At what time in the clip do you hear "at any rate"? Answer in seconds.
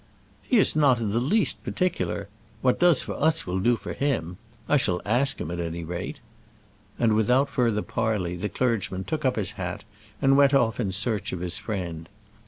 5.51-6.19